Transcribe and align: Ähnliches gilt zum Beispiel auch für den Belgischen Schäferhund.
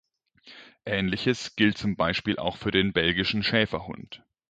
Ähnliches 0.83 1.55
gilt 1.55 1.77
zum 1.77 1.95
Beispiel 1.95 2.37
auch 2.37 2.57
für 2.57 2.71
den 2.71 2.91
Belgischen 2.91 3.43
Schäferhund. 3.43 4.23